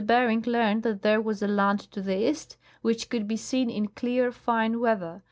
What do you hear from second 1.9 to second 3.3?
to the east, which could